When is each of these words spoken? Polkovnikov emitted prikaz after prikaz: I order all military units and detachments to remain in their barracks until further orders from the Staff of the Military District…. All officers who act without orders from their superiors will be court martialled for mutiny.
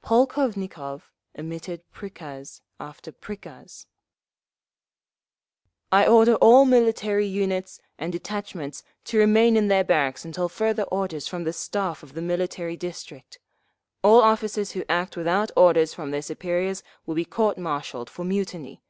Polkovnikov 0.00 1.10
emitted 1.34 1.82
prikaz 1.92 2.60
after 2.78 3.10
prikaz: 3.10 3.86
I 5.90 6.06
order 6.06 6.36
all 6.36 6.64
military 6.64 7.26
units 7.26 7.80
and 7.98 8.12
detachments 8.12 8.84
to 9.06 9.18
remain 9.18 9.56
in 9.56 9.66
their 9.66 9.82
barracks 9.82 10.24
until 10.24 10.48
further 10.48 10.84
orders 10.84 11.26
from 11.26 11.42
the 11.42 11.52
Staff 11.52 12.04
of 12.04 12.12
the 12.12 12.22
Military 12.22 12.76
District…. 12.76 13.40
All 14.04 14.22
officers 14.22 14.70
who 14.70 14.84
act 14.88 15.16
without 15.16 15.50
orders 15.56 15.92
from 15.94 16.12
their 16.12 16.22
superiors 16.22 16.84
will 17.04 17.16
be 17.16 17.24
court 17.24 17.56
martialled 17.58 18.08
for 18.08 18.24
mutiny. 18.24 18.80